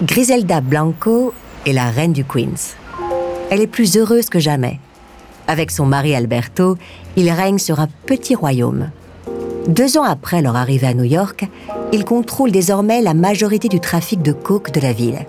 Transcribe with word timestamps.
Griselda 0.00 0.60
Blanco 0.60 1.32
est 1.66 1.72
la 1.72 1.90
reine 1.90 2.12
du 2.12 2.24
Queens. 2.24 2.76
Elle 3.50 3.60
est 3.60 3.66
plus 3.66 3.96
heureuse 3.96 4.28
que 4.28 4.38
jamais. 4.38 4.78
Avec 5.48 5.72
son 5.72 5.86
mari 5.86 6.14
Alberto, 6.14 6.76
il 7.16 7.28
règne 7.30 7.58
sur 7.58 7.80
un 7.80 7.88
petit 8.06 8.36
royaume. 8.36 8.90
Deux 9.66 9.98
ans 9.98 10.04
après 10.04 10.40
leur 10.40 10.54
arrivée 10.54 10.86
à 10.86 10.94
New 10.94 11.02
York, 11.02 11.48
il 11.92 12.04
contrôle 12.04 12.52
désormais 12.52 13.02
la 13.02 13.12
majorité 13.12 13.68
du 13.68 13.80
trafic 13.80 14.22
de 14.22 14.30
coke 14.30 14.70
de 14.70 14.80
la 14.80 14.92
ville. 14.92 15.26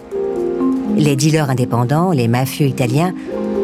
Les 0.96 1.16
dealers 1.16 1.50
indépendants, 1.50 2.12
les 2.12 2.28
mafieux 2.28 2.68
italiens, 2.68 3.16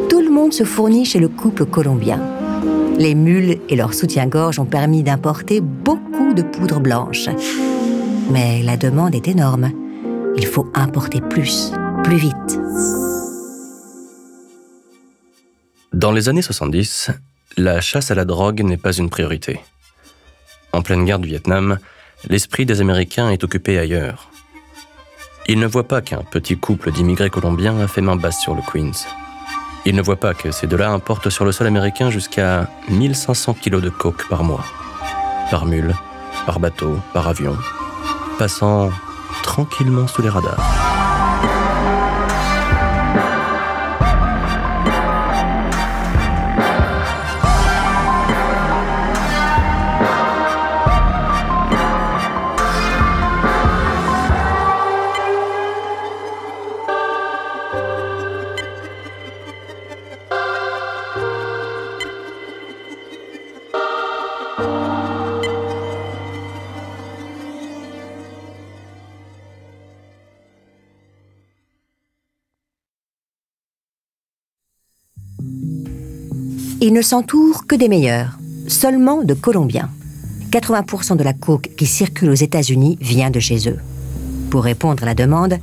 tout 0.09 0.21
le 0.21 0.31
monde 0.31 0.53
se 0.53 0.63
fournit 0.63 1.05
chez 1.05 1.19
le 1.19 1.27
couple 1.27 1.65
colombien. 1.65 2.19
Les 2.97 3.13
mules 3.13 3.59
et 3.69 3.75
leur 3.75 3.93
soutien-gorge 3.93 4.57
ont 4.57 4.65
permis 4.65 5.03
d'importer 5.03 5.61
beaucoup 5.61 6.33
de 6.33 6.41
poudre 6.41 6.79
blanche. 6.79 7.29
Mais 8.31 8.63
la 8.63 8.75
demande 8.75 9.13
est 9.13 9.27
énorme. 9.27 9.69
Il 10.37 10.45
faut 10.45 10.69
importer 10.73 11.21
plus, 11.21 11.71
plus 12.03 12.17
vite. 12.17 12.59
Dans 15.93 16.11
les 16.11 16.27
années 16.27 16.41
70, 16.41 17.11
la 17.55 17.79
chasse 17.79 18.11
à 18.11 18.15
la 18.15 18.25
drogue 18.25 18.61
n'est 18.61 18.77
pas 18.77 18.91
une 18.91 19.09
priorité. 19.09 19.61
En 20.73 20.81
pleine 20.81 21.05
guerre 21.05 21.19
du 21.19 21.29
Vietnam, 21.29 21.77
l'esprit 22.27 22.65
des 22.65 22.81
Américains 22.81 23.29
est 23.29 23.45
occupé 23.45 23.79
ailleurs. 23.79 24.29
Ils 25.47 25.59
ne 25.59 25.67
voient 25.67 25.87
pas 25.87 26.01
qu'un 26.01 26.23
petit 26.23 26.57
couple 26.57 26.91
d'immigrés 26.91 27.29
colombiens 27.29 27.79
a 27.79 27.87
fait 27.87 28.01
main 28.01 28.17
basse 28.17 28.41
sur 28.41 28.55
le 28.55 28.61
Queens. 28.61 29.07
Ils 29.85 29.95
ne 29.95 30.01
voient 30.01 30.19
pas 30.19 30.33
que 30.33 30.51
ces 30.51 30.67
deux-là 30.67 30.91
importent 30.91 31.29
sur 31.29 31.45
le 31.45 31.53
sol 31.53 31.67
américain 31.67 32.09
jusqu'à 32.09 32.69
1500 32.89 33.53
kilos 33.53 33.81
de 33.81 33.89
coke 33.89 34.27
par 34.27 34.43
mois. 34.43 34.65
Par 35.49 35.65
mule, 35.65 35.95
par 36.45 36.59
bateau, 36.59 36.99
par 37.13 37.27
avion, 37.27 37.55
passant 38.37 38.89
tranquillement 39.45 40.07
sous 40.07 40.23
les 40.23 40.29
radars. 40.29 40.94
Il 76.81 76.93
ne 76.93 77.01
s'entoure 77.01 77.65
que 77.67 77.75
des 77.75 77.87
meilleurs, 77.87 78.37
seulement 78.67 79.23
de 79.23 79.33
Colombiens. 79.33 79.89
80% 80.51 81.17
de 81.17 81.23
la 81.23 81.33
coke 81.33 81.71
qui 81.75 81.85
circule 81.85 82.29
aux 82.29 82.33
États-Unis 82.33 82.97
vient 83.01 83.29
de 83.29 83.39
chez 83.39 83.69
eux. 83.69 83.79
Pour 84.49 84.63
répondre 84.63 85.03
à 85.03 85.07
la 85.07 85.15
demande, 85.15 85.57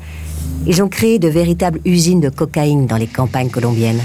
ils 0.67 0.83
ont 0.83 0.89
créé 0.89 1.19
de 1.19 1.29
véritables 1.29 1.81
usines 1.85 2.21
de 2.21 2.29
cocaïne 2.29 2.87
dans 2.87 2.97
les 2.97 3.07
campagnes 3.07 3.51
colombiennes. 3.51 4.03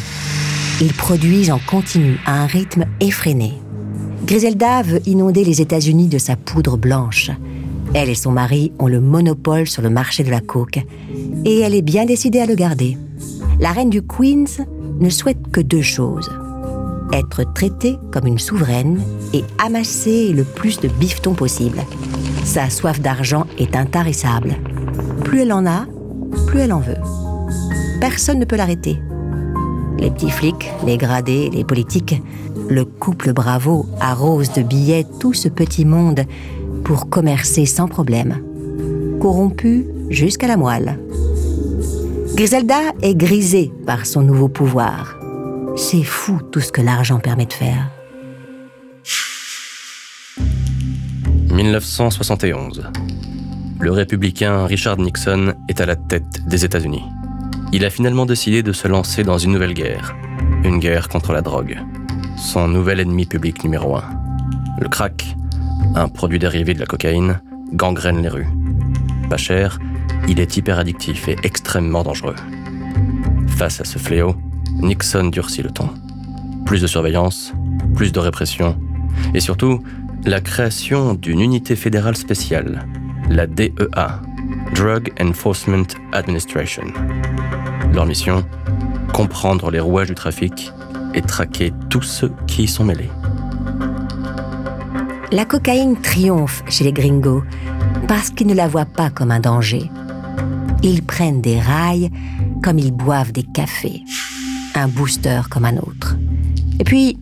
Ils 0.82 0.94
produisent 0.94 1.52
en 1.52 1.60
continu 1.60 2.18
à 2.26 2.42
un 2.42 2.46
rythme 2.46 2.86
effréné. 3.00 3.54
Griselda 4.26 4.82
veut 4.82 5.02
inonder 5.08 5.44
les 5.44 5.62
États-Unis 5.62 6.08
de 6.08 6.18
sa 6.18 6.36
poudre 6.36 6.78
blanche. 6.78 7.32
Elle 7.94 8.10
et 8.10 8.16
son 8.16 8.32
mari 8.32 8.72
ont 8.80 8.88
le 8.88 9.00
monopole 9.00 9.68
sur 9.68 9.82
le 9.82 9.90
marché 9.90 10.24
de 10.24 10.32
la 10.32 10.42
coke 10.42 10.80
et 11.46 11.60
elle 11.60 11.74
est 11.74 11.82
bien 11.82 12.06
décidée 12.06 12.40
à 12.40 12.46
le 12.46 12.56
garder. 12.56 12.98
La 13.60 13.72
reine 13.72 13.90
du 13.90 14.02
Queens 14.02 14.66
ne 15.00 15.10
souhaite 15.10 15.52
que 15.52 15.62
deux 15.62 15.82
choses 15.82 16.30
être 17.14 17.44
traitée 17.54 17.98
comme 18.12 18.28
une 18.28 18.40
souveraine 18.40 19.02
et 19.34 19.44
amasser 19.58 20.34
le 20.34 20.44
plus 20.44 20.80
de 20.80 20.88
bifetons 20.88 21.34
possible. 21.34 21.80
Sa 22.44 22.70
soif 22.70 23.00
d'argent 23.02 23.46
est 23.58 23.76
intarissable. 23.76 24.56
Plus 25.24 25.42
elle 25.42 25.54
en 25.54 25.66
a, 25.66 25.86
plus 26.48 26.60
elle 26.60 26.74
en 26.74 26.80
veut. 26.80 26.98
Personne 28.00 28.40
ne 28.40 28.46
peut 28.46 28.56
l'arrêter. 28.56 29.00
Les 30.00 30.12
petits 30.12 30.30
flics, 30.30 30.72
les 30.86 30.98
gradés, 30.98 31.50
les 31.52 31.64
politiques, 31.64 32.22
le 32.70 32.86
couple 32.86 33.34
bravo 33.34 33.86
arrose 34.00 34.52
de 34.54 34.62
billets 34.62 35.06
tout 35.20 35.34
ce 35.34 35.50
petit 35.50 35.86
monde 35.86 36.22
pour 36.84 37.10
commercer 37.10 37.66
sans 37.66 37.88
problème. 37.88 38.38
Corrompu 39.20 39.88
jusqu'à 40.10 40.48
la 40.48 40.58
moelle. 40.58 41.00
Griselda 42.38 42.94
est 43.02 43.16
grisée 43.16 43.72
par 43.88 44.06
son 44.06 44.22
nouveau 44.22 44.48
pouvoir. 44.48 45.18
C'est 45.76 46.04
fou 46.04 46.40
tout 46.52 46.60
ce 46.60 46.72
que 46.72 46.82
l'argent 46.84 47.18
permet 47.18 47.48
de 47.48 47.54
faire. 47.54 47.90
1971. 51.52 52.92
Le 53.80 53.92
républicain 53.92 54.68
Richard 54.68 55.00
Nixon 55.00 55.56
est 55.68 55.82
à 55.82 55.88
la 55.88 55.96
tête 55.96 56.48
des 56.48 56.64
États-Unis. 56.64 57.02
Il 57.74 57.84
a 57.84 57.90
finalement 57.90 58.28
décidé 58.28 58.62
de 58.62 58.72
se 58.72 58.88
lancer 58.88 59.24
dans 59.24 59.40
une 59.40 59.54
nouvelle 59.54 59.74
guerre, 59.74 60.16
une 60.64 60.78
guerre 60.78 61.10
contre 61.10 61.34
la 61.34 61.42
drogue, 61.42 61.80
son 62.38 62.68
nouvel 62.68 63.00
ennemi 63.00 63.26
public 63.26 63.64
numéro 63.64 63.96
un. 63.96 64.06
Le 64.80 64.88
crack, 64.88 65.36
un 65.96 66.08
produit 66.08 66.38
dérivé 66.38 66.76
de 66.76 66.80
la 66.80 66.86
cocaïne, 66.86 67.42
gangrène 67.74 68.22
les 68.22 68.30
rues. 68.30 68.48
Pas 69.28 69.38
cher, 69.38 69.80
il 70.28 70.40
est 70.40 70.58
hyper 70.58 70.80
addictif 70.80 71.28
et 71.28 71.36
extrêmement 71.44 72.04
dangereux. 72.04 72.36
Face 73.48 73.82
à 73.82 73.86
ce 73.86 73.98
fléau, 73.98 74.36
Nixon 74.80 75.30
durcit 75.30 75.64
le 75.64 75.72
ton. 75.72 75.90
Plus 76.66 76.82
de 76.82 76.88
surveillance, 76.88 77.54
plus 77.96 78.12
de 78.12 78.20
répression, 78.20 78.78
et 79.34 79.40
surtout 79.40 79.82
la 80.26 80.42
création 80.42 81.14
d'une 81.14 81.40
unité 81.40 81.76
fédérale 81.76 82.18
spéciale, 82.18 82.86
la 83.30 83.48
DEA, 83.48 84.22
Drug 84.74 85.12
Enforcement 85.22 85.88
Administration. 86.12 86.84
Leur 87.94 88.06
mission 88.06 88.46
comprendre 89.14 89.72
les 89.72 89.80
rouages 89.80 90.10
du 90.10 90.16
trafic 90.16 90.72
et 91.14 91.22
traquer 91.22 91.74
tous 91.90 92.04
ceux 92.04 92.32
qui 92.46 92.64
y 92.64 92.68
sont 92.68 92.84
mêlés. 92.84 93.10
La 95.32 95.46
cocaïne 95.46 96.00
triomphe 96.00 96.64
chez 96.70 96.84
les 96.84 96.94
gringos 96.94 97.44
parce 98.08 98.30
qu'ils 98.30 98.48
ne 98.48 98.54
la 98.54 98.68
voient 98.68 98.86
pas 98.86 99.10
comme 99.10 99.32
un 99.32 99.40
danger. 99.40 99.90
Ils 100.84 101.04
prennent 101.04 101.42
des 101.42 101.60
rails 101.60 102.12
comme 102.64 102.80
ils 102.80 102.92
boivent 102.92 103.32
des 103.32 103.44
cafés 103.44 104.04
un 104.78 104.88
booster 104.88 105.42
comme 105.50 105.66
un 105.66 105.78
autre. 105.78 106.16
Et 106.80 106.84
puis, 106.84 107.18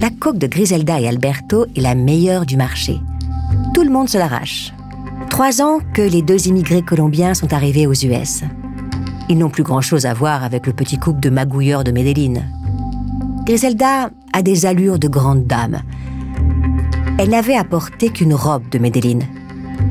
la 0.00 0.10
coque 0.10 0.38
de 0.38 0.46
Griselda 0.46 1.00
et 1.00 1.08
Alberto 1.08 1.66
est 1.74 1.80
la 1.80 1.94
meilleure 1.94 2.46
du 2.46 2.56
marché. 2.56 2.98
Tout 3.72 3.82
le 3.82 3.90
monde 3.90 4.08
se 4.08 4.18
l'arrache. 4.18 4.72
Trois 5.30 5.62
ans 5.62 5.78
que 5.94 6.02
les 6.02 6.22
deux 6.22 6.46
immigrés 6.46 6.82
colombiens 6.82 7.34
sont 7.34 7.52
arrivés 7.52 7.86
aux 7.86 7.94
US. 7.94 8.42
Ils 9.28 9.38
n'ont 9.38 9.50
plus 9.50 9.62
grand-chose 9.62 10.04
à 10.04 10.14
voir 10.14 10.44
avec 10.44 10.66
le 10.66 10.72
petit 10.72 10.98
couple 10.98 11.20
de 11.20 11.30
magouilleurs 11.30 11.84
de 11.84 11.90
Medellin. 11.90 12.42
Griselda 13.46 14.10
a 14.32 14.42
des 14.42 14.66
allures 14.66 14.98
de 14.98 15.08
grande 15.08 15.46
dame. 15.46 15.80
Elle 17.18 17.30
n'avait 17.30 17.56
apporté 17.56 18.10
qu'une 18.10 18.34
robe 18.34 18.68
de 18.70 18.78
Medellin. 18.78 19.20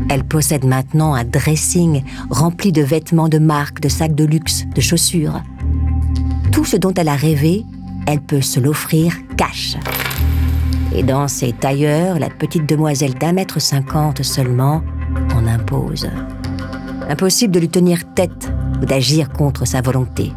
Elle 0.09 0.23
possède 0.23 0.65
maintenant 0.65 1.13
un 1.13 1.23
dressing 1.23 2.03
rempli 2.29 2.71
de 2.71 2.81
vêtements 2.81 3.29
de 3.29 3.39
marque, 3.39 3.79
de 3.79 3.89
sacs 3.89 4.15
de 4.15 4.25
luxe, 4.25 4.65
de 4.73 4.81
chaussures. 4.81 5.41
Tout 6.51 6.65
ce 6.65 6.77
dont 6.77 6.93
elle 6.93 7.09
a 7.09 7.15
rêvé, 7.15 7.65
elle 8.05 8.21
peut 8.21 8.41
se 8.41 8.59
l'offrir 8.59 9.13
cash. 9.37 9.75
Et 10.95 11.03
dans 11.03 11.27
ses 11.27 11.53
tailleurs, 11.53 12.19
la 12.19 12.29
petite 12.29 12.67
demoiselle 12.69 13.15
d'un 13.15 13.33
mètre 13.33 13.59
cinquante 13.59 14.21
seulement 14.21 14.83
en 15.35 15.47
impose. 15.47 16.07
Impossible 17.09 17.53
de 17.53 17.59
lui 17.59 17.69
tenir 17.69 18.13
tête 18.13 18.51
ou 18.81 18.85
d'agir 18.85 19.29
contre 19.29 19.65
sa 19.65 19.81
volonté. 19.81 20.31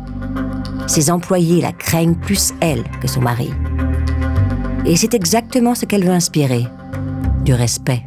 Ses 0.87 1.11
employés 1.11 1.61
la 1.61 1.73
craignent 1.73 2.14
plus 2.14 2.55
elle 2.61 2.85
que 3.00 3.09
son 3.09 3.20
mari. 3.20 3.50
Et 4.87 4.97
c'est 4.97 5.14
exactement 5.14 5.75
ce 5.75 5.85
qu'elle 5.85 6.05
veut 6.05 6.12
inspirer. 6.12 6.67
Du 7.44 7.52
respect 7.52 8.02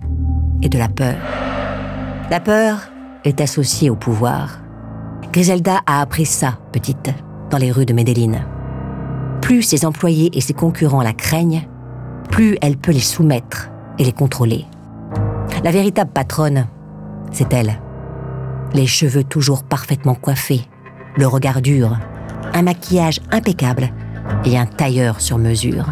et 0.61 0.69
de 0.69 0.77
la 0.77 0.87
peur. 0.87 1.15
La 2.29 2.39
peur 2.39 2.91
est 3.23 3.41
associée 3.41 3.89
au 3.89 3.95
pouvoir. 3.95 4.59
Griselda 5.31 5.79
a 5.85 6.01
appris 6.01 6.25
ça, 6.25 6.57
petite 6.71 7.11
dans 7.49 7.57
les 7.57 7.71
rues 7.71 7.85
de 7.85 7.93
Medellin. 7.93 8.39
Plus 9.41 9.63
ses 9.63 9.85
employés 9.85 10.29
et 10.33 10.41
ses 10.41 10.53
concurrents 10.53 11.01
la 11.01 11.13
craignent, 11.13 11.67
plus 12.29 12.57
elle 12.61 12.77
peut 12.77 12.91
les 12.91 12.99
soumettre 12.99 13.69
et 13.97 14.03
les 14.03 14.11
contrôler. 14.11 14.65
La 15.63 15.71
véritable 15.71 16.11
patronne, 16.11 16.67
c'est 17.31 17.51
elle. 17.53 17.79
Les 18.73 18.87
cheveux 18.87 19.23
toujours 19.23 19.63
parfaitement 19.63 20.15
coiffés, 20.15 20.61
le 21.17 21.27
regard 21.27 21.61
dur, 21.61 21.97
un 22.53 22.61
maquillage 22.61 23.19
impeccable 23.31 23.89
et 24.45 24.57
un 24.57 24.65
tailleur 24.65 25.21
sur 25.21 25.37
mesure. 25.37 25.85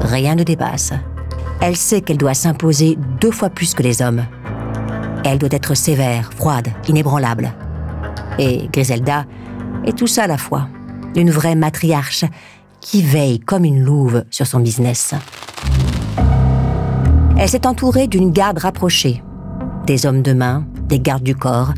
Rien 0.00 0.34
ne 0.34 0.42
dépasse. 0.42 0.92
Elle 1.60 1.76
sait 1.76 2.00
qu'elle 2.00 2.16
doit 2.16 2.34
s'imposer 2.34 2.96
deux 3.20 3.30
fois 3.30 3.50
plus 3.50 3.74
que 3.74 3.82
les 3.82 4.00
hommes. 4.00 4.24
Elle 5.24 5.38
doit 5.38 5.50
être 5.52 5.74
sévère, 5.74 6.32
froide, 6.32 6.68
inébranlable. 6.88 7.52
Et 8.38 8.68
Griselda 8.72 9.26
est 9.84 9.96
tout 9.96 10.06
ça 10.06 10.24
à 10.24 10.26
la 10.26 10.38
fois. 10.38 10.68
Une 11.14 11.30
vraie 11.30 11.54
matriarche 11.54 12.24
qui 12.80 13.02
veille 13.02 13.40
comme 13.40 13.64
une 13.64 13.82
louve 13.82 14.24
sur 14.30 14.46
son 14.46 14.60
business. 14.60 15.14
Elle 17.38 17.48
s'est 17.48 17.66
entourée 17.66 18.06
d'une 18.06 18.30
garde 18.30 18.58
rapprochée. 18.58 19.22
Des 19.86 20.06
hommes 20.06 20.22
de 20.22 20.32
main, 20.32 20.64
des 20.88 21.00
gardes 21.00 21.22
du 21.22 21.34
corps, 21.34 21.74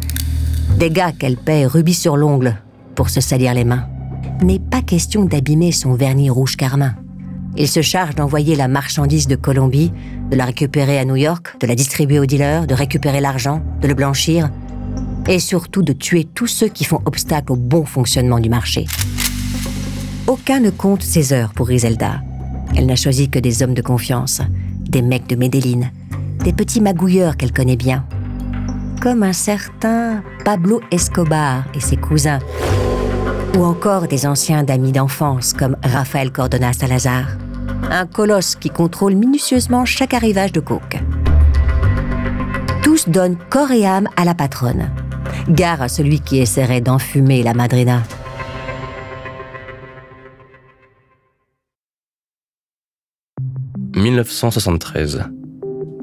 des 0.78 0.90
gars 0.90 1.12
qu'elle 1.12 1.36
paie 1.36 1.66
rubis 1.66 1.94
sur 1.94 2.16
l'ongle 2.16 2.56
pour 2.94 3.10
se 3.10 3.20
salir 3.20 3.54
les 3.54 3.64
mains. 3.64 3.86
N'est 4.42 4.58
pas 4.58 4.82
question 4.82 5.24
d'abîmer 5.24 5.72
son 5.72 5.94
vernis 5.94 6.30
rouge 6.30 6.56
carmin. 6.56 6.94
Il 7.56 7.68
se 7.68 7.82
charge 7.82 8.14
d'envoyer 8.14 8.56
la 8.56 8.68
marchandise 8.68 9.26
de 9.26 9.36
Colombie, 9.36 9.92
de 10.30 10.36
la 10.36 10.46
récupérer 10.46 10.98
à 10.98 11.04
New 11.04 11.16
York, 11.16 11.56
de 11.60 11.66
la 11.66 11.74
distribuer 11.74 12.18
aux 12.18 12.26
dealers, 12.26 12.66
de 12.66 12.74
récupérer 12.74 13.20
l'argent, 13.20 13.62
de 13.80 13.88
le 13.88 13.94
blanchir, 13.94 14.50
et 15.28 15.38
surtout 15.38 15.82
de 15.82 15.92
tuer 15.92 16.24
tous 16.24 16.46
ceux 16.46 16.68
qui 16.68 16.84
font 16.84 17.00
obstacle 17.04 17.52
au 17.52 17.56
bon 17.56 17.84
fonctionnement 17.84 18.40
du 18.40 18.48
marché. 18.48 18.86
Aucun 20.26 20.60
ne 20.60 20.70
compte 20.70 21.02
ses 21.02 21.32
heures 21.32 21.52
pour 21.52 21.66
Griselda. 21.66 22.22
Elle 22.74 22.86
n'a 22.86 22.96
choisi 22.96 23.28
que 23.28 23.38
des 23.38 23.62
hommes 23.62 23.74
de 23.74 23.82
confiance, 23.82 24.40
des 24.80 25.02
mecs 25.02 25.28
de 25.28 25.36
Medellin, 25.36 25.90
des 26.44 26.52
petits 26.52 26.80
magouilleurs 26.80 27.36
qu'elle 27.36 27.52
connaît 27.52 27.76
bien, 27.76 28.06
comme 29.02 29.22
un 29.22 29.34
certain 29.34 30.22
Pablo 30.44 30.80
Escobar 30.90 31.64
et 31.74 31.80
ses 31.80 31.96
cousins, 31.96 32.38
ou 33.58 33.64
encore 33.64 34.08
des 34.08 34.26
anciens 34.26 34.62
d'amis 34.62 34.92
d'enfance 34.92 35.52
comme 35.52 35.76
Rafael 35.82 36.32
Cordona 36.32 36.72
Salazar, 36.72 37.26
un 37.92 38.06
colosse 38.06 38.56
qui 38.56 38.70
contrôle 38.70 39.14
minutieusement 39.14 39.84
chaque 39.84 40.14
arrivage 40.14 40.52
de 40.52 40.60
coke. 40.60 40.98
Tous 42.82 43.08
donnent 43.08 43.36
corps 43.50 43.70
et 43.70 43.84
âme 43.86 44.08
à 44.16 44.24
la 44.24 44.34
patronne. 44.34 44.90
Gare 45.48 45.82
à 45.82 45.88
celui 45.88 46.20
qui 46.20 46.38
essaierait 46.38 46.80
d'enfumer 46.80 47.42
la 47.42 47.52
madrina. 47.54 48.02
«1973. 53.96 55.24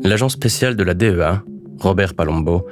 L'agent 0.04 0.30
spécial 0.30 0.76
de 0.76 0.84
la 0.84 0.94
DEA, 0.94 1.44
Robert 1.80 2.14
Palombo, 2.14 2.68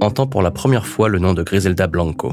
entend 0.00 0.26
pour 0.26 0.42
la 0.42 0.50
première 0.50 0.86
fois 0.86 1.08
le 1.08 1.18
nom 1.18 1.34
de 1.34 1.42
Griselda 1.42 1.86
Blanco. 1.86 2.32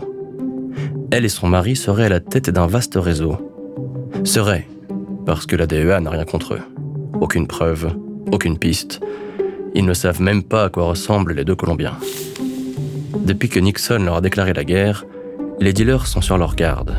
Elle 1.12 1.25
et 1.25 1.30
son 1.30 1.48
mari 1.48 1.75
seraient 1.75 2.06
à 2.06 2.10
la 2.10 2.22
tête 2.22 2.50
d'un 2.50 2.68
vaste 2.68 2.95
réseau. 2.95 3.38
Seraient, 4.24 4.68
parce 5.26 5.46
que 5.46 5.56
la 5.56 5.68
DEA 5.68 6.00
n'a 6.02 6.10
rien 6.10 6.26
contre 6.26 6.56
eux. 6.56 6.62
Aucune 7.20 7.48
preuve, 7.48 7.96
aucune 8.32 8.58
piste. 8.58 9.00
Ils 9.74 9.86
ne 9.86 9.94
savent 9.94 10.22
même 10.22 10.44
pas 10.44 10.66
à 10.66 10.70
quoi 10.70 10.86
ressemblent 10.86 11.34
les 11.34 11.46
deux 11.46 11.56
Colombiens. 11.56 11.98
Depuis 13.18 13.50
que 13.50 13.60
Nixon 13.60 14.04
leur 14.04 14.16
a 14.16 14.22
déclaré 14.22 14.54
la 14.54 14.64
guerre, 14.64 15.06
les 15.60 15.74
dealers 15.74 16.08
sont 16.08 16.22
sur 16.22 16.38
leur 16.38 16.56
garde. 16.56 16.96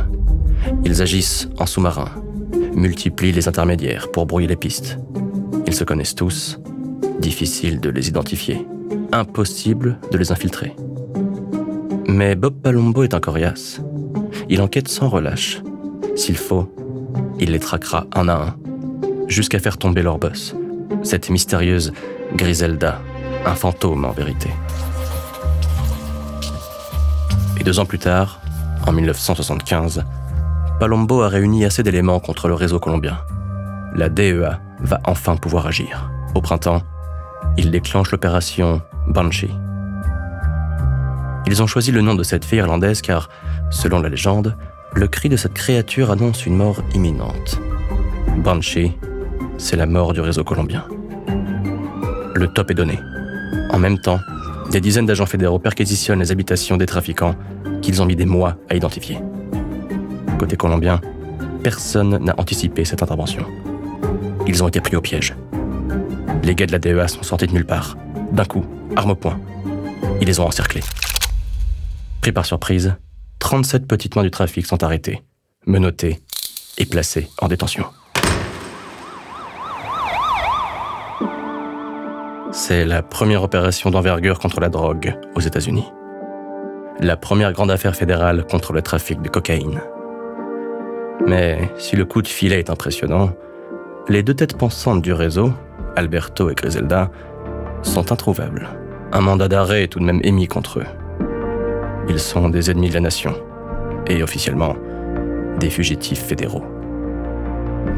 Ils 0.85 1.03
agissent 1.03 1.49
en 1.59 1.67
sous-marin, 1.67 2.11
multiplient 2.75 3.33
les 3.33 3.49
intermédiaires 3.49 4.11
pour 4.11 4.27
brouiller 4.27 4.49
les 4.49 4.57
pistes. 4.57 4.99
Ils 5.67 5.75
se 5.75 5.85
connaissent 5.85 6.15
tous, 6.15 6.61
difficile 7.21 7.81
de 7.81 7.91
les 7.91 8.09
identifier 8.09 8.67
impossible 9.13 9.99
de 10.11 10.19
les 10.19 10.33
infiltrer. 10.33 10.75
Mais 12.09 12.35
Bob 12.35 12.55
Palombo 12.55 13.03
est 13.05 13.15
un 13.15 13.21
coriace. 13.21 13.81
Il 14.49 14.61
enquête 14.61 14.89
sans 14.89 15.09
relâche. 15.09 15.63
S'il 16.17 16.37
faut, 16.37 16.69
il 17.43 17.50
les 17.50 17.59
traquera 17.59 18.06
un 18.15 18.29
à 18.29 18.35
un, 18.35 18.56
jusqu'à 19.27 19.59
faire 19.59 19.77
tomber 19.77 20.03
leur 20.03 20.19
boss, 20.19 20.55
cette 21.03 21.29
mystérieuse 21.29 21.93
Griselda, 22.37 23.00
un 23.44 23.55
fantôme 23.56 24.05
en 24.05 24.12
vérité. 24.12 24.49
Et 27.59 27.65
deux 27.65 27.81
ans 27.81 27.85
plus 27.85 27.99
tard, 27.99 28.41
en 28.87 28.93
1975, 28.93 30.05
Palombo 30.79 31.23
a 31.23 31.29
réuni 31.29 31.65
assez 31.65 31.83
d'éléments 31.83 32.21
contre 32.21 32.47
le 32.47 32.55
réseau 32.55 32.79
colombien. 32.79 33.19
La 33.97 34.09
DEA 34.09 34.61
va 34.81 35.00
enfin 35.05 35.37
pouvoir 35.37 35.67
agir. 35.67 36.11
Au 36.37 36.41
printemps, 36.41 36.83
il 37.56 37.73
déclenche 37.73 38.12
l'opération 38.12 38.83
Banshee. 39.09 39.50
Ils 41.49 41.61
ont 41.61 41.67
choisi 41.67 41.91
le 41.91 42.03
nom 42.03 42.15
de 42.15 42.23
cette 42.23 42.45
fille 42.45 42.59
irlandaise 42.59 43.03
car, 43.03 43.29
selon 43.71 44.00
la 44.00 44.09
légende, 44.09 44.56
le 44.94 45.09
cri 45.09 45.29
de 45.29 45.37
cette 45.37 45.55
créature 45.55 46.11
annonce 46.11 46.47
une 46.47 46.56
mort 46.56 46.83
imminente. 46.94 47.61
Banshee, 48.39 48.93
c'est 49.59 49.77
la 49.77 49.87
mort 49.87 50.12
du 50.12 50.21
réseau 50.21 50.44
colombien. 50.44 50.85
Le 52.35 52.47
top 52.49 52.71
est 52.71 52.75
donné. 52.75 52.99
En 53.71 53.79
même 53.79 53.99
temps, 53.99 54.21
des 54.71 54.81
dizaines 54.81 55.06
d'agents 55.06 55.27
fédéraux 55.27 55.59
perquisitionnent 55.59 56.21
les 56.21 56.31
habitations 56.31 56.77
des 56.77 56.87
trafiquants 56.87 57.37
qu'ils 57.81 58.03
ont 58.03 58.06
mis 58.06 58.17
des 58.17 58.27
mois 58.27 58.56
à 58.69 58.75
identifier. 58.75 59.19
Côté 60.39 60.56
colombien, 60.56 61.00
personne 61.62 62.19
n'a 62.19 62.35
anticipé 62.38 62.85
cette 62.85 63.03
intervention. 63.03 63.47
Ils 64.47 64.62
ont 64.62 64.69
été 64.69 64.81
pris 64.81 64.97
au 64.97 65.00
piège. 65.00 65.35
Les 66.43 66.55
gars 66.55 66.67
de 66.67 66.73
la 66.73 66.79
DEA 66.79 67.09
sont 67.09 67.23
sortis 67.23 67.47
de 67.47 67.53
nulle 67.53 67.67
part. 67.67 67.97
D'un 68.33 68.45
coup, 68.45 68.65
arme 68.97 69.12
au 69.12 69.15
poing. 69.15 69.38
Ils 70.21 70.27
les 70.27 70.41
ont 70.41 70.47
encerclés. 70.47 70.83
Pris 72.21 72.33
par 72.33 72.45
surprise, 72.47 72.95
37 73.52 73.87
petites 73.87 74.16
mains 74.16 74.22
du 74.22 74.31
trafic 74.31 74.64
sont 74.64 74.82
arrêtées, 74.82 75.20
menottées 75.66 76.20
et 76.78 76.87
placées 76.87 77.28
en 77.38 77.49
détention. 77.49 77.84
C'est 82.50 82.87
la 82.87 83.02
première 83.02 83.43
opération 83.43 83.90
d'envergure 83.90 84.38
contre 84.38 84.58
la 84.58 84.70
drogue 84.70 85.19
aux 85.34 85.40
États-Unis. 85.40 85.84
La 86.99 87.19
première 87.19 87.52
grande 87.52 87.70
affaire 87.70 87.94
fédérale 87.94 88.46
contre 88.46 88.72
le 88.72 88.81
trafic 88.81 89.20
de 89.20 89.28
cocaïne. 89.28 89.82
Mais 91.26 91.70
si 91.76 91.94
le 91.94 92.06
coup 92.06 92.22
de 92.22 92.28
filet 92.28 92.58
est 92.58 92.70
impressionnant, 92.70 93.34
les 94.08 94.22
deux 94.22 94.32
têtes 94.32 94.56
pensantes 94.56 95.02
du 95.02 95.12
réseau, 95.12 95.52
Alberto 95.94 96.49
et 96.49 96.54
Griselda, 96.54 97.10
sont 97.82 98.12
introuvables. 98.12 98.70
Un 99.12 99.20
mandat 99.20 99.49
d'arrêt 99.49 99.82
est 99.82 99.88
tout 99.88 100.00
de 100.00 100.06
même 100.06 100.22
émis 100.25 100.49
contre 100.49 100.78
eux. 100.78 100.87
Ils 102.08 102.19
sont 102.19 102.49
des 102.49 102.70
ennemis 102.70 102.88
de 102.88 102.94
la 102.94 103.00
nation, 103.00 103.34
et 104.06 104.22
officiellement, 104.22 104.75
des 105.58 105.70
fugitifs 105.70 106.22
fédéraux. 106.22 106.64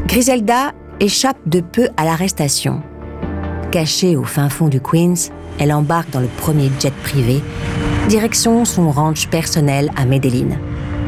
Griselda 0.06 0.72
échappe 1.00 1.38
de 1.46 1.60
peu 1.60 1.88
à 1.96 2.04
l'arrestation. 2.04 2.82
Cachée 3.70 4.16
au 4.16 4.24
fin 4.24 4.48
fond 4.48 4.68
du 4.68 4.80
Queens, 4.80 5.30
elle 5.58 5.72
embarque 5.72 6.10
dans 6.10 6.20
le 6.20 6.28
premier 6.28 6.70
jet 6.78 6.92
privé, 7.02 7.40
direction 8.08 8.64
son 8.64 8.90
ranch 8.90 9.28
personnel 9.28 9.90
à 9.96 10.04
Medellin. 10.04 10.56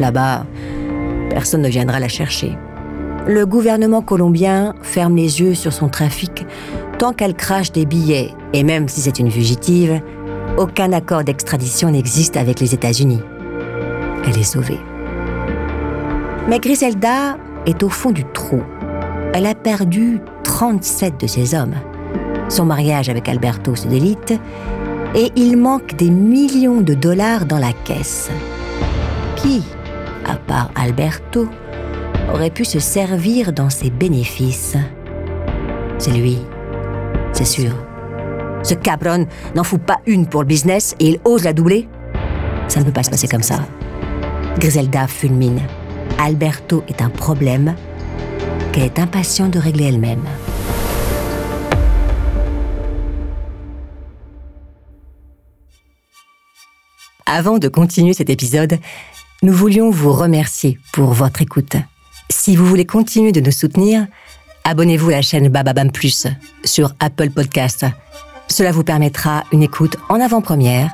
Là-bas, 0.01 0.47
personne 1.31 1.63
ne 1.63 1.69
viendra 1.69 2.01
la 2.01 2.09
chercher. 2.09 2.57
Le 3.27 3.45
gouvernement 3.45 4.03
colombien 4.03 4.75
ferme 4.83 5.17
les 5.17 5.41
yeux 5.41 5.55
sur 5.55 5.73
son 5.73 5.89
trafic 5.89 6.47
tant 6.99 7.13
qu'elle 7.13 7.35
crache 7.35 7.73
des 7.73 7.85
billets, 7.85 8.31
et 8.53 8.63
même 8.63 8.89
si 8.89 9.01
c'est 9.01 9.19
une 9.19 9.31
fugitive, 9.31 10.01
aucun 10.57 10.93
accord 10.93 11.25
d'extradition 11.25 11.91
n'existe 11.91 12.37
avec 12.37 12.61
les 12.61 12.75
États-Unis. 12.75 13.21
Elle 14.25 14.39
est 14.39 14.43
sauvée. 14.43 14.81
Mais 16.49 16.59
Griselda 16.59 17.37
est 17.67 17.83
au 17.83 17.89
fond 17.89 18.11
du 18.11 18.25
trou. 18.25 18.63
Elle 19.35 19.47
a 19.47 19.55
perdu 19.55 20.21
37 20.45 21.21
de 21.21 21.27
ses 21.27 21.55
hommes. 21.55 21.75
Son 22.49 22.65
mariage 22.65 23.09
avec 23.09 23.29
Alberto 23.29 23.75
se 23.75 23.89
délite 23.89 24.35
et 25.15 25.33
il 25.37 25.57
manque 25.57 25.97
des 25.97 26.11
millions 26.11 26.81
de 26.81 26.95
dollars 26.95 27.47
dans 27.47 27.59
la 27.59 27.73
caisse. 27.85 28.31
Qui, 29.37 29.63
à 30.25 30.37
part 30.37 30.71
Alberto, 30.75 31.49
aurait 32.33 32.51
pu 32.51 32.65
se 32.65 32.79
servir 32.79 33.53
dans 33.53 33.71
ses 33.71 33.91
bénéfices? 33.91 34.77
C'est 35.99 36.13
lui 36.13 36.39
c'est 37.37 37.45
sûr. 37.45 37.86
Ce 38.67 38.75
cabron 38.75 39.29
n'en 39.55 39.63
fout 39.63 39.81
pas 39.81 40.01
une 40.07 40.27
pour 40.27 40.43
le 40.43 40.49
business 40.49 40.97
et 40.99 41.11
il 41.11 41.21
ose 41.25 41.45
la 41.45 41.53
doubler 41.53 41.89
Ça 42.67 42.81
ne 42.81 42.85
peut 42.85 42.91
pas 42.91 43.05
se 43.05 43.11
passer 43.11 43.29
comme 43.29 43.45
ça. 43.45 43.61
Griselda 44.59 45.07
fulmine. 45.07 45.63
Alberto 46.19 46.83
est 46.89 47.01
un 47.01 47.09
problème 47.09 47.77
qu'elle 48.73 48.83
est 48.83 48.99
impatiente 48.99 49.53
de 49.53 49.61
régler 49.61 49.85
elle-même. 49.85 50.25
Avant 57.25 57.59
de 57.59 57.69
continuer 57.69 58.15
cet 58.15 58.31
épisode, 58.31 58.81
nous 59.45 59.53
voulions 59.53 59.91
vous 59.91 60.13
remercier 60.13 60.81
pour 60.93 61.13
votre 61.13 61.41
écoute. 61.41 61.77
Si 62.31 62.57
vous 62.57 62.67
voulez 62.67 62.85
continuer 62.85 63.31
de 63.31 63.41
nous 63.41 63.53
soutenir, 63.53 64.09
abonnez-vous 64.65 65.11
à 65.11 65.13
la 65.13 65.23
chaîne 65.23 65.49
Bababam 65.49 65.93
Plus 65.93 66.27
sur 66.65 66.95
Apple 66.99 67.31
Podcast. 67.31 67.87
Cela 68.49 68.73
vous 68.73 68.85
permettra 68.85 69.45
une 69.53 69.63
écoute 69.63 69.97
en 70.09 70.21
avant-première 70.21 70.93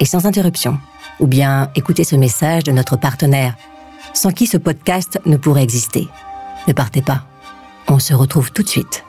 et 0.00 0.04
sans 0.04 0.26
interruption. 0.26 0.78
Ou 1.20 1.26
bien 1.26 1.70
écoutez 1.74 2.02
ce 2.02 2.16
message 2.16 2.64
de 2.64 2.72
notre 2.72 2.96
partenaire, 2.96 3.54
sans 4.14 4.32
qui 4.32 4.46
ce 4.46 4.56
podcast 4.56 5.20
ne 5.26 5.36
pourrait 5.36 5.62
exister. 5.62 6.08
Ne 6.66 6.72
partez 6.72 7.02
pas. 7.02 7.24
On 7.88 7.98
se 7.98 8.14
retrouve 8.14 8.52
tout 8.52 8.62
de 8.62 8.68
suite. 8.68 9.04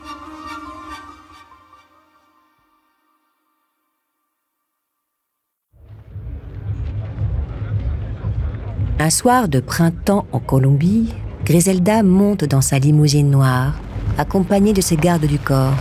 Un 9.00 9.10
soir 9.10 9.48
de 9.48 9.60
printemps 9.60 10.26
en 10.32 10.40
Colombie, 10.40 11.14
Griselda 11.44 12.02
monte 12.02 12.44
dans 12.44 12.62
sa 12.62 12.80
limousine 12.80 13.30
noire, 13.30 13.74
accompagnée 14.18 14.74
de 14.74 14.82
ses 14.82 14.96
gardes 14.96 15.26
du 15.26 15.38
corps. 15.38 15.76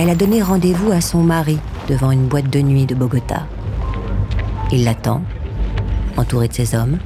Elle 0.00 0.10
a 0.10 0.14
donné 0.14 0.40
rendez-vous 0.40 0.92
à 0.92 1.00
son 1.00 1.24
mari 1.24 1.58
devant 1.88 2.12
une 2.12 2.28
boîte 2.28 2.48
de 2.48 2.60
nuit 2.60 2.86
de 2.86 2.94
Bogota. 2.94 3.48
Il 4.70 4.84
l'attend, 4.84 5.22
entouré 6.16 6.46
de 6.46 6.52
ses 6.52 6.76
hommes. 6.76 6.98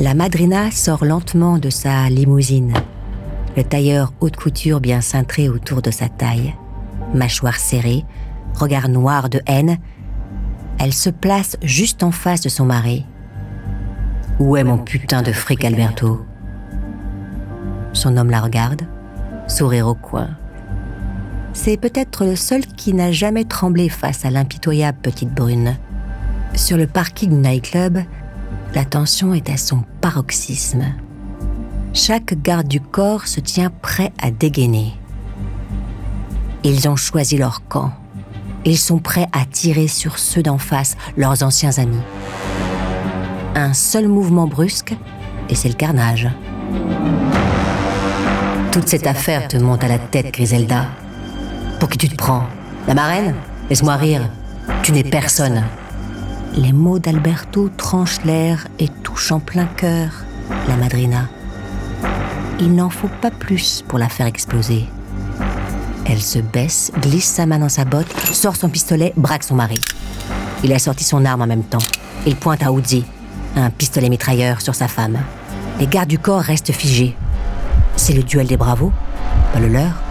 La 0.00 0.14
madrina 0.14 0.72
sort 0.72 1.04
lentement 1.04 1.58
de 1.58 1.70
sa 1.70 2.10
limousine, 2.10 2.74
le 3.56 3.62
tailleur 3.62 4.12
haute 4.18 4.34
couture 4.34 4.80
bien 4.80 5.00
cintré 5.00 5.48
autour 5.48 5.80
de 5.80 5.92
sa 5.92 6.08
taille, 6.08 6.56
mâchoire 7.14 7.54
serrée, 7.54 8.04
regard 8.52 8.88
noir 8.88 9.28
de 9.28 9.40
haine. 9.46 9.78
Elle 10.80 10.94
se 10.94 11.10
place 11.10 11.56
juste 11.62 12.02
en 12.02 12.10
face 12.10 12.40
de 12.40 12.48
son 12.48 12.64
mari. 12.64 13.06
Où 14.40 14.56
est 14.56 14.64
mon 14.64 14.78
putain 14.78 15.22
de 15.22 15.30
fric, 15.30 15.64
Alberto? 15.64 16.26
Son 17.92 18.16
homme 18.16 18.30
la 18.32 18.40
regarde, 18.40 18.82
sourire 19.46 19.86
au 19.86 19.94
coin. 19.94 20.30
C'est 21.60 21.76
peut-être 21.76 22.24
le 22.24 22.36
seul 22.36 22.64
qui 22.64 22.94
n'a 22.94 23.10
jamais 23.10 23.44
tremblé 23.44 23.88
face 23.88 24.24
à 24.24 24.30
l'impitoyable 24.30 24.96
petite 25.02 25.34
brune. 25.34 25.76
Sur 26.54 26.76
le 26.76 26.86
parking 26.86 27.30
du 27.30 27.36
nightclub, 27.36 27.98
la 28.74 28.84
tension 28.84 29.34
est 29.34 29.50
à 29.50 29.56
son 29.56 29.82
paroxysme. 30.00 30.84
Chaque 31.94 32.40
garde 32.42 32.68
du 32.68 32.80
corps 32.80 33.26
se 33.26 33.40
tient 33.40 33.70
prêt 33.70 34.12
à 34.22 34.30
dégainer. 34.30 34.94
Ils 36.62 36.88
ont 36.88 36.94
choisi 36.94 37.36
leur 37.36 37.66
camp. 37.66 37.92
Ils 38.64 38.78
sont 38.78 39.00
prêts 39.00 39.26
à 39.32 39.44
tirer 39.44 39.88
sur 39.88 40.20
ceux 40.20 40.44
d'en 40.44 40.58
face, 40.58 40.96
leurs 41.16 41.42
anciens 41.42 41.76
amis. 41.78 42.02
Un 43.56 43.74
seul 43.74 44.06
mouvement 44.06 44.46
brusque, 44.46 44.94
et 45.48 45.56
c'est 45.56 45.68
le 45.68 45.74
carnage. 45.74 46.28
Toute 48.70 48.88
cette 48.88 49.08
affaire 49.08 49.48
te 49.48 49.56
monte 49.56 49.82
à 49.82 49.88
la 49.88 49.98
tête, 49.98 50.32
Griselda. 50.32 50.86
Pour 51.78 51.88
qui 51.88 51.98
tu 51.98 52.08
te 52.08 52.16
prends 52.16 52.44
La 52.86 52.94
marraine 52.94 53.34
Laisse-moi 53.70 53.96
rire. 53.96 54.22
Tu 54.82 54.92
n'es 54.92 55.04
personne. 55.04 55.62
Les 56.56 56.72
mots 56.72 56.98
d'Alberto 56.98 57.68
tranchent 57.76 58.24
l'air 58.24 58.66
et 58.78 58.88
touchent 58.88 59.32
en 59.32 59.40
plein 59.40 59.66
cœur 59.66 60.10
la 60.66 60.76
madrina. 60.76 61.28
Il 62.60 62.74
n'en 62.74 62.90
faut 62.90 63.10
pas 63.20 63.30
plus 63.30 63.84
pour 63.86 63.98
la 63.98 64.08
faire 64.08 64.26
exploser. 64.26 64.86
Elle 66.06 66.22
se 66.22 66.38
baisse, 66.38 66.90
glisse 67.00 67.26
sa 67.28 67.46
main 67.46 67.58
dans 67.58 67.68
sa 67.68 67.84
botte, 67.84 68.10
sort 68.32 68.56
son 68.56 68.70
pistolet, 68.70 69.12
braque 69.16 69.44
son 69.44 69.54
mari. 69.54 69.80
Il 70.64 70.72
a 70.72 70.78
sorti 70.78 71.04
son 71.04 71.24
arme 71.24 71.42
en 71.42 71.46
même 71.46 71.64
temps. 71.64 71.78
Il 72.26 72.34
pointe 72.34 72.62
à 72.62 72.72
Uzi, 72.72 73.04
un 73.54 73.70
pistolet 73.70 74.08
mitrailleur 74.08 74.62
sur 74.62 74.74
sa 74.74 74.88
femme. 74.88 75.18
Les 75.78 75.86
gardes 75.86 76.08
du 76.08 76.18
corps 76.18 76.40
restent 76.40 76.72
figés. 76.72 77.14
C'est 77.96 78.14
le 78.14 78.22
duel 78.22 78.46
des 78.46 78.56
bravos, 78.56 78.92
pas 79.52 79.60
le 79.60 79.68
leur. 79.68 80.07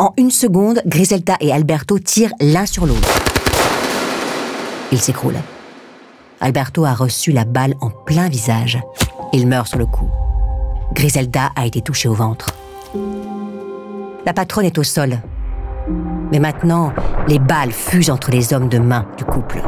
En 0.00 0.14
une 0.16 0.30
seconde, 0.30 0.80
Griselda 0.86 1.36
et 1.40 1.52
Alberto 1.52 1.98
tirent 1.98 2.32
l'un 2.40 2.64
sur 2.64 2.86
l'autre. 2.86 3.06
Il 4.92 4.98
s'écroule. 4.98 5.36
Alberto 6.40 6.86
a 6.86 6.94
reçu 6.94 7.32
la 7.32 7.44
balle 7.44 7.74
en 7.82 7.90
plein 7.90 8.30
visage. 8.30 8.80
Il 9.34 9.46
meurt 9.46 9.68
sur 9.68 9.76
le 9.76 9.84
coup. 9.84 10.08
Griselda 10.94 11.50
a 11.54 11.66
été 11.66 11.82
touchée 11.82 12.08
au 12.08 12.14
ventre. 12.14 12.46
La 14.24 14.32
patronne 14.32 14.64
est 14.64 14.78
au 14.78 14.84
sol. 14.84 15.18
Mais 16.32 16.38
maintenant, 16.38 16.94
les 17.28 17.38
balles 17.38 17.70
fusent 17.70 18.10
entre 18.10 18.30
les 18.30 18.54
hommes 18.54 18.70
de 18.70 18.78
main 18.78 19.04
du 19.18 19.24
couple. 19.26 19.60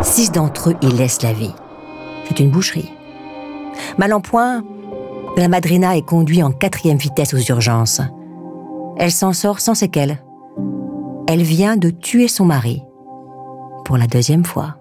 Six 0.00 0.32
d'entre 0.32 0.70
eux 0.70 0.76
y 0.82 0.88
laissent 0.88 1.22
la 1.22 1.34
vie. 1.34 1.54
C'est 2.26 2.40
une 2.40 2.50
boucherie. 2.50 2.90
Mal 3.96 4.12
en 4.12 4.20
point, 4.20 4.64
la 5.36 5.46
madrina 5.46 5.96
est 5.96 6.04
conduite 6.04 6.42
en 6.42 6.50
quatrième 6.50 6.98
vitesse 6.98 7.32
aux 7.32 7.38
urgences. 7.38 8.00
Elle 8.96 9.10
s'en 9.10 9.32
sort 9.32 9.60
sans 9.60 9.74
séquelles. 9.74 10.22
Elle 11.26 11.42
vient 11.42 11.76
de 11.76 11.90
tuer 11.90 12.28
son 12.28 12.44
mari. 12.44 12.82
Pour 13.84 13.96
la 13.96 14.06
deuxième 14.06 14.44
fois. 14.44 14.76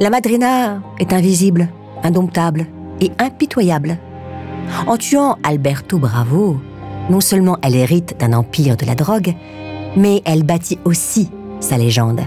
La 0.00 0.10
madrina 0.10 0.82
est 0.98 1.12
invisible, 1.12 1.68
indomptable 2.02 2.66
et 3.00 3.10
impitoyable. 3.18 3.98
En 4.86 4.96
tuant 4.96 5.36
Alberto 5.42 5.98
Bravo, 5.98 6.56
non 7.08 7.20
seulement 7.20 7.58
elle 7.62 7.76
hérite 7.76 8.18
d'un 8.18 8.32
empire 8.32 8.76
de 8.76 8.86
la 8.86 8.94
drogue, 8.94 9.34
mais 9.96 10.22
elle 10.24 10.44
bâtit 10.44 10.78
aussi 10.84 11.30
sa 11.60 11.76
légende, 11.76 12.20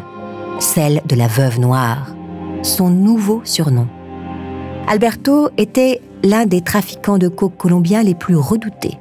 celle 0.60 1.02
de 1.06 1.16
la 1.16 1.28
veuve 1.28 1.60
noire, 1.60 2.16
son 2.62 2.90
nouveau 2.90 3.42
surnom. 3.44 3.88
Alberto 4.88 5.50
était 5.58 6.02
l'un 6.24 6.46
des 6.46 6.62
trafiquants 6.62 7.18
de 7.18 7.28
coke 7.28 7.58
colombiens 7.58 8.04
les 8.04 8.16
plus 8.16 8.36
redoutés. 8.36 9.00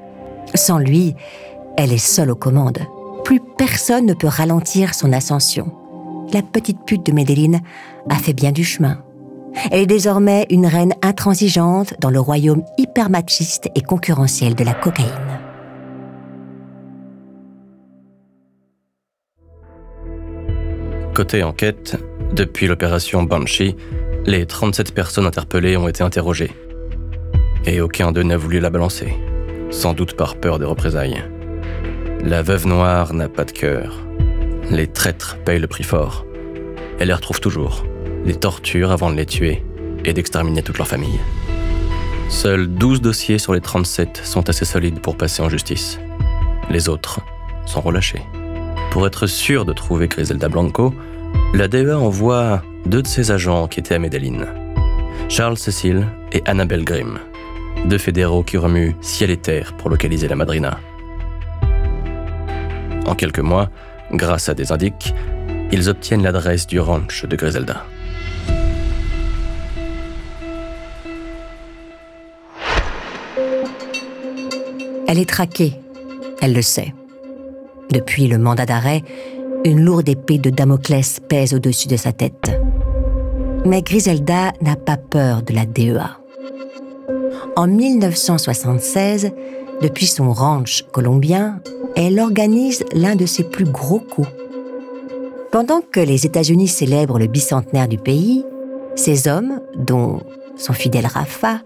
Sans 0.55 0.79
lui, 0.79 1.15
elle 1.77 1.93
est 1.93 1.99
seule 1.99 2.31
aux 2.31 2.37
commandes. 2.37 2.81
Plus 3.25 3.41
personne 3.41 4.07
ne 4.07 4.15
peut 4.15 4.29
ralentir 4.29 4.95
son 4.95 5.13
ascension. 5.13 5.73
La 6.33 6.43
petite 6.43 6.85
pute 6.85 7.07
de 7.07 7.13
Medellin 7.13 7.61
a 8.09 8.17
fait 8.17 8.33
bien 8.33 8.53
du 8.53 8.65
chemin. 8.65 9.03
Elle 9.71 9.81
est 9.81 9.87
désormais 9.87 10.47
une 10.51 10.67
reine 10.67 10.95
intransigeante 11.03 11.95
dans 12.01 12.11
le 12.11 12.21
royaume 12.21 12.63
hyper 12.79 13.11
machiste 13.11 13.69
et 13.75 13.83
concurrentiel 13.83 14.55
de 14.55 14.65
la 14.65 14.75
cocaïne. 14.75 15.09
Côté 21.15 21.43
enquête, 21.43 21.99
depuis 22.33 22.67
l'opération 22.67 23.23
Banshee, 23.23 23.77
les 24.25 24.47
37 24.47 24.95
personnes 24.95 25.27
interpellées 25.27 25.77
ont 25.77 25.89
été 25.89 26.03
interrogées. 26.03 26.53
Et 27.67 27.81
aucun 27.81 28.13
d'eux 28.13 28.23
n'a 28.23 28.39
voulu 28.39 28.59
la 28.61 28.71
balancer 28.71 29.15
sans 29.73 29.95
doute 29.95 30.15
par 30.15 30.37
peur 30.37 30.59
des 30.59 30.67
représailles. 30.67 31.25
La 32.23 32.43
veuve 32.43 32.67
noire 32.67 33.15
n'a 33.15 33.29
pas 33.29 33.45
de 33.45 33.51
cœur. 33.51 33.99
Les 34.71 34.87
traîtres 34.87 35.39
payent 35.45 35.59
le 35.59 35.67
prix 35.67 35.83
fort. 35.83 36.25
Elle 37.01 37.09
les 37.09 37.15
retrouve 37.15 37.41
toujours, 37.41 37.85
les 38.25 38.37
torture 38.37 38.93
avant 38.93 39.11
de 39.11 39.17
les 39.17 39.27
tuer 39.27 39.65
et 40.05 40.13
d'exterminer 40.13 40.63
toute 40.63 40.79
leur 40.79 40.87
famille. 40.87 41.19
Seuls 42.29 42.69
12 42.69 43.01
dossiers 43.01 43.39
sur 43.39 43.55
les 43.55 43.61
37 43.61 44.21
sont 44.23 44.49
assez 44.49 44.65
solides 44.65 45.01
pour 45.01 45.17
passer 45.17 45.43
en 45.43 45.49
justice. 45.49 45.99
Les 46.71 46.89
autres 46.89 47.21
sont 47.67 47.81
relâchés. 47.81 48.23
Pour 48.91 49.07
être 49.07 49.27
sûr 49.27 49.65
de 49.65 49.73
trouver 49.73 50.07
Griselda 50.07 50.49
Blanco, 50.49 50.95
la 51.55 51.67
DEA 51.67 51.99
envoie 51.99 52.63
deux 52.87 53.03
de 53.03 53.07
ses 53.07 53.31
agents 53.31 53.67
qui 53.69 53.81
étaient 53.81 53.95
à 53.95 53.99
Medellin, 53.99 54.47
Charles 55.29 55.57
Cecil 55.57 56.07
et 56.33 56.43
Annabelle 56.47 56.85
Grimm 56.85 57.19
deux 57.87 57.99
fédéraux 57.99 58.43
qui 58.43 58.57
remuent 58.57 58.95
ciel 59.01 59.31
et 59.31 59.37
terre 59.37 59.75
pour 59.77 59.91
localiser 59.91 60.29
la 60.29 60.37
madrina. 60.37 60.79
En 63.07 63.15
quelques 63.15 63.41
mois, 63.41 63.69
grâce 64.13 64.49
à 64.49 64.55
des 64.55 64.73
indices, 64.73 65.13
ils 65.73 65.89
obtiennent 65.89 66.23
l'adresse 66.23 66.67
du 66.67 66.79
ranch 66.81 67.25
de 67.25 67.37
Griselda. 67.37 67.85
Elle 75.09 75.19
est 75.19 75.29
traquée, 75.29 75.75
elle 76.41 76.55
le 76.55 76.63
sait. 76.63 76.95
Depuis 77.91 78.29
le 78.29 78.39
mandat 78.39 78.65
d'arrêt, 78.65 79.03
une 79.65 79.85
lourde 79.85 80.09
épée 80.09 80.39
de 80.39 80.49
Damoclès 80.49 81.21
pèse 81.29 81.53
au-dessus 81.53 81.89
de 81.89 81.97
sa 81.97 82.13
tête. 82.13 82.51
Mais 83.67 83.83
Griselda 83.83 84.53
n'a 84.63 84.77
pas 84.77 84.97
peur 84.97 85.43
de 85.43 85.53
la 85.53 85.67
DEA. 85.67 86.22
En 87.55 87.67
1976, 87.67 89.31
depuis 89.83 90.07
son 90.07 90.33
ranch 90.33 90.85
colombien, 90.91 91.61
elle 91.97 92.19
organise 92.19 92.83
l'un 92.95 93.15
de 93.15 93.27
ses 93.27 93.45
plus 93.45 93.67
gros 93.67 94.01
coups. 94.01 94.29
Pendant 95.51 95.83
que 95.83 96.01
les 96.01 96.25
États-Unis 96.25 96.69
célèbrent 96.69 97.19
le 97.19 97.27
bicentenaire 97.27 97.89
du 97.89 97.99
pays, 97.99 98.47
ces 98.95 99.29
hommes, 99.29 99.61
dont 99.77 100.21
son 100.57 100.73
fidèle 100.73 101.07
Rafa, 101.07 101.61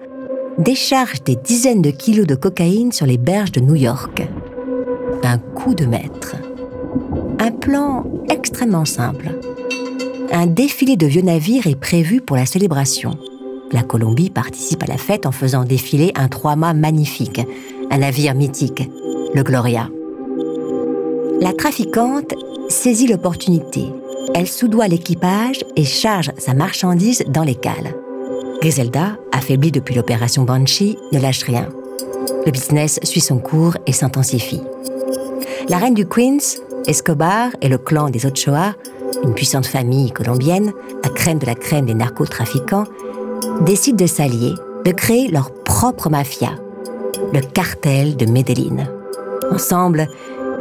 déchargent 0.59 1.23
des 1.23 1.37
dizaines 1.37 1.83
de 1.83 1.91
kilos 1.91 2.27
de 2.27 2.35
cocaïne 2.35 2.91
sur 2.91 3.07
les 3.07 3.19
berges 3.19 3.53
de 3.53 3.61
New 3.61 3.77
York. 3.77 4.27
Un 5.23 5.39
coup 5.39 5.75
de 5.75 5.87
maître. 5.87 6.35
Un 7.39 7.53
plan 7.53 8.05
extrêmement 8.29 8.87
simple. 8.87 9.29
Un 10.33 10.47
défilé 10.47 10.97
de 10.97 11.07
vieux 11.07 11.23
navires 11.23 11.69
est 11.69 11.79
prévu 11.79 12.21
pour 12.21 12.37
la 12.37 12.47
célébration. 12.47 13.17
La 13.73 13.83
Colombie 13.83 14.31
participe 14.31 14.83
à 14.83 14.87
la 14.87 14.97
fête 14.97 15.27
en 15.27 15.33
faisant 15.33 15.65
défiler 15.65 16.13
un 16.15 16.29
trois-mâts 16.29 16.75
magnifique, 16.75 17.41
un 17.91 17.99
navire 17.99 18.35
mythique, 18.35 18.89
le 19.35 19.43
Gloria. 19.43 19.91
La 21.41 21.53
trafiquante 21.53 22.35
saisit 22.69 23.09
l'opportunité. 23.09 23.87
Elle 24.35 24.47
soudoie 24.47 24.89
l'équipage 24.89 25.65
et 25.77 25.85
charge 25.85 26.31
sa 26.39 26.55
marchandise 26.55 27.25
dans 27.29 27.43
les 27.43 27.55
cales. 27.55 27.95
Griselda, 28.61 29.19
affaiblie 29.33 29.73
depuis 29.73 29.95
l'opération 29.95 30.45
Banshee, 30.45 30.97
ne 31.13 31.19
lâche 31.19 31.43
rien. 31.43 31.69
Le 32.45 32.53
business 32.53 33.01
suit 33.03 33.21
son 33.21 33.39
cours 33.39 33.77
et 33.87 33.93
s'intensifie. 33.93 34.63
La 35.69 35.79
reine 35.79 35.95
du 35.95 36.07
Queens, 36.07 36.61
Escobar 36.87 37.51
et 37.61 37.69
le 37.69 37.79
clan 37.79 38.11
des 38.11 38.27
Ochoa 38.27 38.75
une 39.23 39.35
puissante 39.35 39.67
famille 39.67 40.11
colombienne, 40.11 40.73
la 41.03 41.11
crème 41.11 41.39
de 41.39 41.47
la 41.47 41.55
crème 41.55 41.87
des 41.87 41.95
narcotrafiquants, 41.95 42.85
décident 43.65 44.03
de 44.05 44.07
s'allier, 44.07 44.55
de 44.85 44.91
créer 44.93 45.29
leur 45.29 45.53
propre 45.65 46.11
mafia, 46.11 46.51
le 47.33 47.41
cartel 47.41 48.17
de 48.17 48.27
Medellín. 48.27 48.89
Ensemble, 49.51 50.09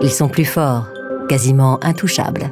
ils 0.02 0.12
sont 0.12 0.30
plus 0.30 0.46
forts, 0.46 0.88
quasiment 1.28 1.84
intouchables. 1.84 2.50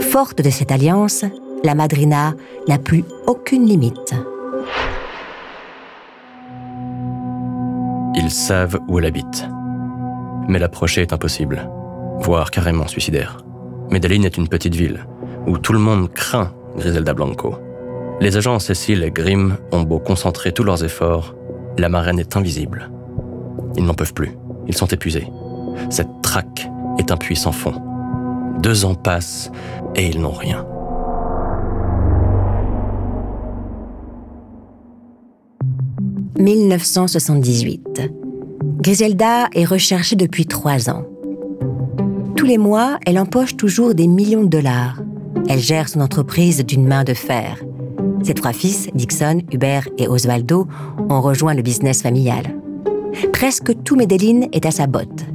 Forte 0.00 0.42
de 0.42 0.50
cette 0.50 0.72
alliance, 0.72 1.24
la 1.64 1.74
Madrina 1.74 2.34
n'a 2.68 2.78
plus 2.78 3.04
aucune 3.26 3.66
limite. 3.66 4.14
Ils 8.14 8.30
savent 8.30 8.78
où 8.88 8.98
elle 8.98 9.06
habite. 9.06 9.46
Mais 10.48 10.58
l'approcher 10.58 11.02
est 11.02 11.12
impossible, 11.12 11.68
voire 12.20 12.50
carrément 12.50 12.86
suicidaire. 12.88 13.38
Medellín 13.90 14.24
est 14.24 14.36
une 14.36 14.48
petite 14.48 14.74
ville 14.74 15.06
où 15.46 15.58
tout 15.58 15.72
le 15.72 15.78
monde 15.78 16.12
craint 16.12 16.52
Griselda 16.76 17.14
Blanco. 17.14 17.56
Les 18.22 18.36
agents 18.36 18.60
Cécile 18.60 19.02
et 19.02 19.10
Grimm 19.10 19.56
ont 19.72 19.82
beau 19.82 19.98
concentrer 19.98 20.52
tous 20.52 20.62
leurs 20.62 20.84
efforts, 20.84 21.34
la 21.76 21.88
marraine 21.88 22.20
est 22.20 22.36
invisible. 22.36 22.88
Ils 23.76 23.84
n'en 23.84 23.94
peuvent 23.94 24.14
plus, 24.14 24.30
ils 24.68 24.76
sont 24.76 24.86
épuisés. 24.86 25.26
Cette 25.90 26.22
traque 26.22 26.70
est 27.00 27.10
un 27.10 27.16
puits 27.16 27.34
sans 27.34 27.50
fond. 27.50 27.74
Deux 28.60 28.84
ans 28.84 28.94
passent 28.94 29.50
et 29.96 30.06
ils 30.06 30.20
n'ont 30.20 30.30
rien. 30.30 30.64
«1978. 36.38 38.02
Griselda 38.80 39.48
est 39.52 39.64
recherchée 39.64 40.14
depuis 40.14 40.46
trois 40.46 40.88
ans. 40.88 41.02
Tous 42.36 42.46
les 42.46 42.58
mois, 42.58 43.00
elle 43.04 43.18
empoche 43.18 43.56
toujours 43.56 43.96
des 43.96 44.06
millions 44.06 44.44
de 44.44 44.48
dollars. 44.48 45.02
Elle 45.48 45.58
gère 45.58 45.88
son 45.88 46.00
entreprise 46.00 46.64
d'une 46.64 46.86
main 46.86 47.02
de 47.02 47.14
fer. 47.14 47.56
Ses 48.22 48.34
trois 48.34 48.52
fils, 48.52 48.88
Dixon, 48.94 49.42
Hubert 49.52 49.88
et 49.98 50.08
Osvaldo, 50.08 50.68
ont 51.08 51.20
rejoint 51.20 51.54
le 51.54 51.62
business 51.62 52.02
familial. 52.02 52.54
Presque 53.32 53.82
tout 53.82 53.96
Medellin 53.96 54.42
est 54.52 54.66
à 54.66 54.70
sa 54.70 54.86
botte. 54.86 55.26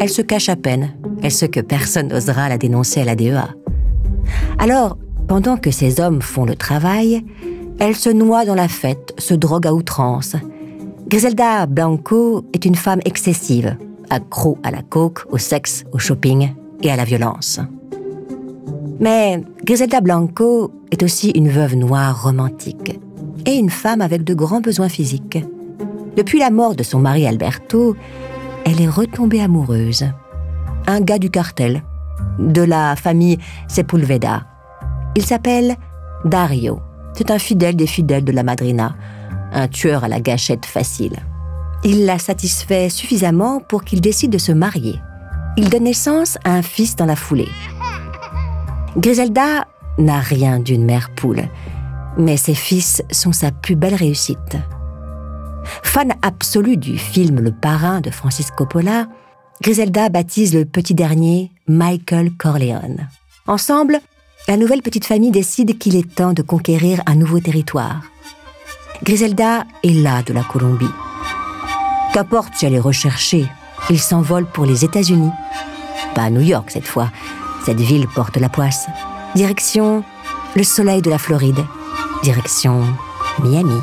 Elle 0.00 0.08
se 0.08 0.22
cache 0.22 0.48
à 0.48 0.56
peine. 0.56 0.94
Elle 1.22 1.32
sait 1.32 1.48
que 1.48 1.60
personne 1.60 2.08
n'osera 2.08 2.48
la 2.48 2.58
dénoncer 2.58 3.00
à 3.00 3.04
la 3.04 3.16
DEA. 3.16 3.54
Alors, 4.58 4.98
pendant 5.26 5.56
que 5.56 5.70
ces 5.70 6.00
hommes 6.00 6.22
font 6.22 6.44
le 6.44 6.54
travail, 6.54 7.24
elle 7.80 7.96
se 7.96 8.10
noie 8.10 8.44
dans 8.44 8.54
la 8.54 8.68
fête, 8.68 9.14
se 9.18 9.34
drogue 9.34 9.66
à 9.66 9.74
outrance. 9.74 10.36
Griselda 11.08 11.66
Blanco 11.66 12.44
est 12.52 12.64
une 12.64 12.74
femme 12.74 13.00
excessive, 13.04 13.76
accro 14.10 14.58
à 14.62 14.70
la 14.70 14.82
coke, 14.82 15.24
au 15.30 15.38
sexe, 15.38 15.84
au 15.92 15.98
shopping 15.98 16.50
et 16.82 16.90
à 16.90 16.96
la 16.96 17.04
violence. 17.04 17.60
Mais 19.00 19.42
Griselda 19.64 20.00
Blanco 20.00 20.72
est 20.90 21.02
aussi 21.02 21.30
une 21.30 21.48
veuve 21.48 21.76
noire 21.76 22.22
romantique 22.22 22.98
et 23.46 23.54
une 23.54 23.70
femme 23.70 24.00
avec 24.00 24.24
de 24.24 24.34
grands 24.34 24.60
besoins 24.60 24.88
physiques. 24.88 25.38
Depuis 26.16 26.40
la 26.40 26.50
mort 26.50 26.74
de 26.74 26.82
son 26.82 26.98
mari 26.98 27.26
Alberto, 27.26 27.96
elle 28.64 28.80
est 28.80 28.88
retombée 28.88 29.40
amoureuse. 29.40 30.04
Un 30.86 31.00
gars 31.00 31.18
du 31.18 31.30
cartel, 31.30 31.82
de 32.40 32.62
la 32.62 32.96
famille 32.96 33.38
Sepulveda. 33.68 34.46
Il 35.14 35.24
s'appelle 35.24 35.76
Dario. 36.24 36.80
C'est 37.14 37.30
un 37.30 37.38
fidèle 37.38 37.76
des 37.76 37.86
fidèles 37.86 38.24
de 38.24 38.32
la 38.32 38.42
madrina, 38.42 38.96
un 39.52 39.68
tueur 39.68 40.04
à 40.04 40.08
la 40.08 40.20
gâchette 40.20 40.66
facile. 40.66 41.16
Il 41.84 42.04
la 42.04 42.18
satisfait 42.18 42.88
suffisamment 42.88 43.60
pour 43.60 43.84
qu'il 43.84 44.00
décide 44.00 44.32
de 44.32 44.38
se 44.38 44.52
marier. 44.52 44.96
Il 45.56 45.70
donne 45.70 45.84
naissance 45.84 46.36
à 46.44 46.52
un 46.52 46.62
fils 46.62 46.96
dans 46.96 47.06
la 47.06 47.16
foulée. 47.16 47.48
Griselda 48.96 49.66
n'a 49.98 50.20
rien 50.20 50.58
d'une 50.58 50.84
mère 50.84 51.10
poule, 51.14 51.48
mais 52.16 52.36
ses 52.36 52.54
fils 52.54 53.02
sont 53.10 53.32
sa 53.32 53.50
plus 53.50 53.76
belle 53.76 53.94
réussite. 53.94 54.56
Fan 55.82 56.14
absolue 56.22 56.76
du 56.76 56.96
film 56.96 57.40
Le 57.40 57.52
Parrain 57.52 58.00
de 58.00 58.10
Francis 58.10 58.50
Coppola, 58.50 59.06
Griselda 59.62 60.08
baptise 60.08 60.54
le 60.54 60.64
petit 60.64 60.94
dernier 60.94 61.50
Michael 61.66 62.32
Corleone. 62.32 63.08
Ensemble, 63.46 64.00
la 64.46 64.56
nouvelle 64.56 64.82
petite 64.82 65.04
famille 65.04 65.30
décide 65.30 65.78
qu'il 65.78 65.96
est 65.96 66.14
temps 66.14 66.32
de 66.32 66.42
conquérir 66.42 67.02
un 67.06 67.16
nouveau 67.16 67.40
territoire. 67.40 68.02
Griselda 69.02 69.64
est 69.82 69.92
là 69.94 70.22
de 70.22 70.32
la 70.32 70.42
Colombie. 70.42 70.86
Qu'importe 72.14 72.54
si 72.54 72.66
elle 72.66 72.74
est 72.74 72.80
recherchée, 72.80 73.46
il 73.90 74.00
s'envole 74.00 74.46
pour 74.46 74.64
les 74.64 74.84
États-Unis. 74.84 75.30
Pas 76.14 76.22
à 76.22 76.30
New 76.30 76.40
York 76.40 76.70
cette 76.70 76.86
fois, 76.86 77.10
cette 77.64 77.80
ville 77.80 78.06
porte 78.08 78.36
la 78.36 78.48
poisse. 78.48 78.86
Direction 79.34 80.04
le 80.56 80.62
soleil 80.62 81.02
de 81.02 81.10
la 81.10 81.18
Floride. 81.18 81.64
Direction 82.22 82.82
Miami. 83.42 83.80